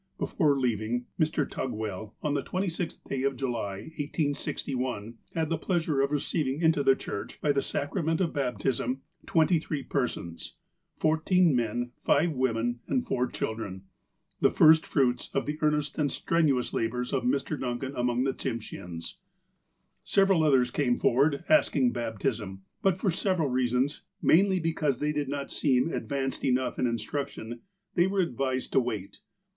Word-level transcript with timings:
Before 0.17 0.59
leaving, 0.59 1.05
Mr. 1.19 1.47
Tugwell, 1.47 2.15
on 2.23 2.33
the 2.33 2.41
26th 2.41 3.03
day 3.03 3.21
of 3.21 3.35
July, 3.35 3.81
1861, 3.97 5.19
had 5.35 5.49
the 5.49 5.59
pleasure 5.59 6.01
of 6.01 6.09
receiving 6.11 6.59
into 6.59 6.81
the 6.81 6.95
church, 6.95 7.39
by 7.39 7.51
the 7.51 7.61
sacrament 7.61 8.19
of 8.19 8.33
baptism, 8.33 9.03
twenty 9.27 9.59
three 9.59 9.83
persons, 9.83 10.55
fourteen 10.97 11.55
men, 11.55 11.91
five 12.03 12.31
women, 12.31 12.79
and 12.87 13.05
four 13.05 13.27
children— 13.27 13.83
the 14.41 14.49
first 14.49 14.87
fruits 14.87 15.29
of 15.35 15.45
the 15.45 15.59
earnest 15.61 15.99
and 15.99 16.09
strenuous 16.11 16.73
labours 16.73 17.13
of 17.13 17.21
Mr. 17.21 17.59
Duncan 17.59 17.93
among 17.95 18.23
the 18.23 18.33
Tsimsheans. 18.33 19.17
Several 20.03 20.43
others 20.43 20.71
came 20.71 20.97
forward, 20.97 21.43
asking 21.47 21.91
baptism, 21.93 22.63
but, 22.81 22.97
for 22.97 23.11
several 23.11 23.49
reasons, 23.49 24.01
mainly 24.19 24.59
because 24.59 24.97
they 24.97 25.11
did 25.11 25.29
not 25.29 25.51
seem 25.51 25.93
ad 25.93 26.07
vanced 26.07 26.43
enough 26.43 26.79
in 26.79 26.87
instruction, 26.87 27.61
they 27.93 28.07
were 28.07 28.21
advised 28.21 28.71
to 28.73 28.79
wait. 28.79 29.19